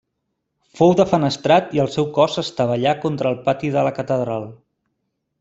[0.77, 4.51] Fou defenestrat i el seu cos s'estavellà contra el pati de la catedral.